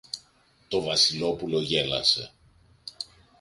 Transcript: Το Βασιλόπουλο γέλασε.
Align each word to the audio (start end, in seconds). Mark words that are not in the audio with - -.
Το 0.67 0.81
Βασιλόπουλο 0.81 1.61
γέλασε. 1.61 2.31